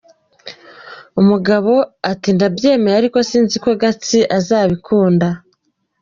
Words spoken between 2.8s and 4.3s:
ariko sinzi ko Gatsi